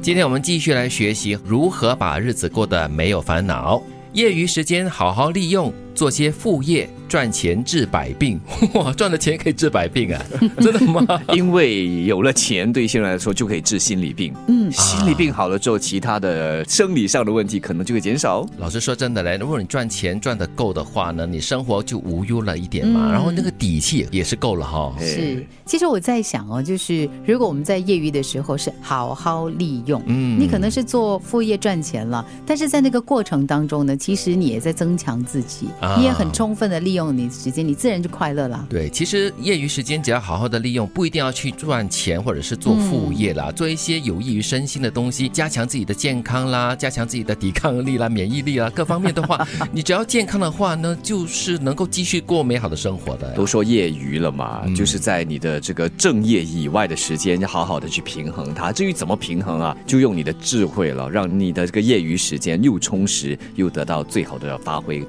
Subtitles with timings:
[0.00, 3.82] 今天我们继续来学习如何把日子过得没有烦恼，
[4.12, 6.88] 业余时间好好利用，做些副业。
[7.08, 8.38] 赚钱治百病，
[8.74, 8.92] 哇！
[8.92, 10.22] 赚了钱可以治百病啊，
[10.60, 11.06] 真的吗？
[11.32, 14.34] 因为有了钱，对一些人来说就可以治心理病。
[14.46, 18.46] 嗯，心理病好了之后，其他的生理上的问题可能就会减少。
[18.58, 23.10] 老实说，真的嘞，如果你赚钱赚的够的话呢，你生活就无忧了一点嘛。
[23.10, 24.94] 然后那个底气也是够了哈。
[25.00, 36.98] 是，其实我在想哦，就是如果我们在业余的时候是好好利用，嗯，你可能是做副业赚钱了，但是在那个过程当中呢，其实你也在增强自己，你也很充分的利用。
[36.98, 38.66] 用你时间，你自然就快乐了。
[38.68, 53.32] 对，其实业余时间只要好好的利用，不一定要去赚钱或者是做副业啦，做一些有益于身心的东西，加强自己的健康啦，加强自己的抵抗力啦、免疫力啦，各方面的话， 你只要健康的话呢，就是能够继续过美好的生活的。
[53.34, 58.72] 都说业余了嘛，就是在你的这个正业以外的时间，要好好的去平衡它。
[58.72, 65.06] 至于怎么平衡啊，就用你的智慧了，让你的这个业余时间又充实，又得到最好的发挥。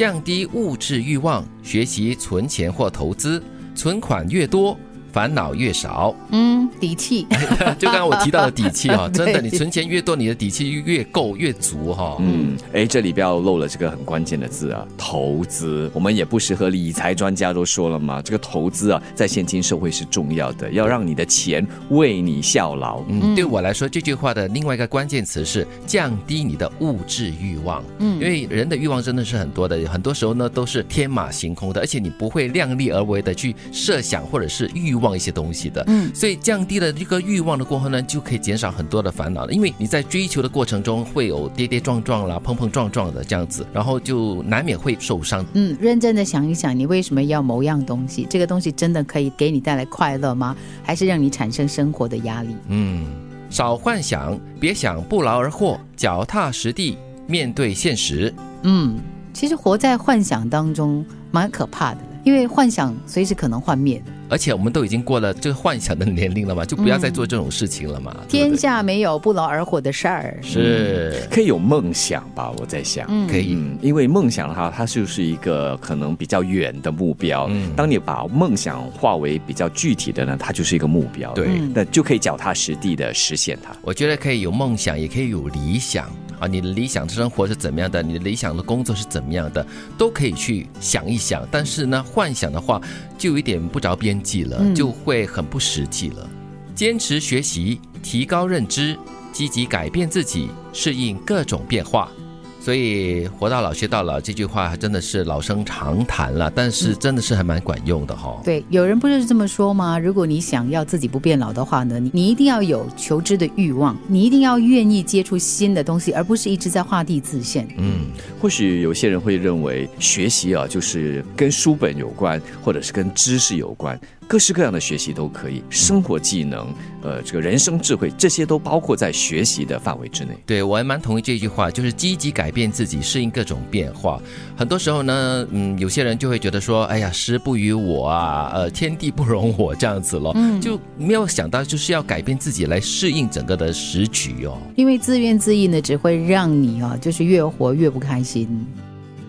[0.00, 3.42] 降低物质欲望，学习存钱或投资，
[3.74, 4.74] 存款越多。
[5.12, 7.26] 烦恼越少，嗯，底气，
[7.78, 23.02] 就刚刚我提到的底气哈， 真的，你存钱越多，你的底气越够越足哈，嗯，哎，这里不要漏了这个很关键的字啊，投资，我们也不适合理财专家都说了嘛，这个投资啊，在现今社会是重要的，要让你的钱为你效劳。
[23.08, 34.99] 嗯，对我来说，这句话的另外一个关键词是降低你的物质欲望，嗯，因为人的欲望真的是很多的，很多时候呢都是天马行空的，而且你不会量力而为的去设想或者是欲。
[35.00, 39.52] 望一些东西的，嗯，所以降低了这个欲望的过后呢，就可以减少很多的烦恼了。
[39.52, 45.44] 因为你在追求的过程中会有跌跌撞撞啦、碰碰撞撞的这样子，然后就难免会受伤。
[45.54, 48.26] 嗯，认真的想一想，你为什么要某样东西？
[48.30, 50.56] 这个东西真的可以给你带来快乐吗？
[50.82, 52.54] 还是让你产生生活的压力？
[52.68, 53.06] 嗯，
[53.48, 58.32] 少幻想，别想不劳而获，脚踏实地面对现实。
[58.62, 58.98] 嗯，
[59.32, 62.00] 其实活在幻想当中蛮可怕的，
[62.30, 64.00] 因为幻想随时可能幻灭。
[64.28, 68.16] 而且我们都已经过了这个幻想的年龄了嘛，就不要再做这种事情了嘛。
[68.28, 72.52] 天下没有不劳而获的事儿，是可以有梦想吧？
[72.58, 77.48] 我在想，可以，因为梦想的话，它就是一个可能比较远的目标。
[77.50, 81.32] 嗯，当你把梦想化为比较具体的呢，它就是一个目标。
[81.32, 83.76] 对，那就可以脚踏实地的实现它。
[83.82, 86.08] 我觉得可以有梦想，也可以有理想
[86.40, 86.46] 啊。
[86.46, 88.02] 你的理想的生活是怎么样的？
[88.02, 89.66] 你的理想的工作是怎么样的？
[89.96, 91.46] 都可以去想一想。
[91.50, 92.80] 但是呢，幻想的话，
[93.16, 94.20] 就有一点不着边。
[94.22, 96.28] 际了就会很不实际了。
[96.74, 98.98] 坚持学习，提高认知，
[99.32, 102.10] 积极改变自己，适应各种变化。
[102.60, 108.38] 所以“活到老学到老”这句话真的是老生常谈了，但是真的是还蛮管用的哈。
[108.44, 109.98] 对，有人不就是这么说吗？
[109.98, 117.66] 如果你想要自己不变老的话呢，你你一定要有求知的欲望，你一定要愿意接触新的东西，而不是一直在画地自限。
[117.78, 118.06] 嗯，
[118.38, 123.98] 或许有些人会认为学习啊，就是跟书本有关，或者是跟知识有关。
[124.28, 126.72] 各式各样的学习都可以，生活技能，
[127.02, 130.36] 呃，这个人生智慧，这些都包括在学习的范围之内。
[130.46, 134.20] 对我还蛮同意这句话，就是积极改变自己，适应各种变化。
[134.56, 144.58] 很多时候呢，嗯，有些人就会觉得说，哎呀，时不与我啊，呃，天地不容我这样子咯，嗯，就没有想到就是要改变自己来适应整个的时局哦。
[144.74, 148.48] 因为自怨自艾呢，只会让你啊，就是越活越不开心。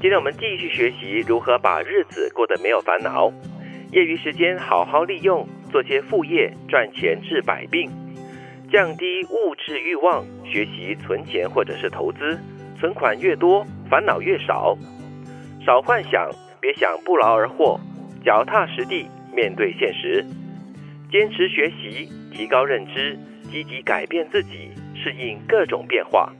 [0.00, 3.30] 今天我们继续学习如何把日子过得没有烦恼。
[3.92, 7.90] 业余时间好好利用，做些副业赚钱治百病，
[8.72, 12.38] 降低物质欲望，学习存钱或者是投资，
[12.80, 14.76] 存款越多烦恼越少。
[15.64, 16.30] 少幻想，
[16.60, 17.78] 别想不劳而获，
[18.24, 20.24] 脚踏实地面对现实，
[21.10, 23.18] 坚持学习，提高认知，
[23.50, 26.32] 积极改变自己，适应各种变化。